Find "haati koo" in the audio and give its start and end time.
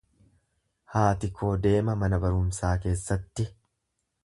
0.93-1.51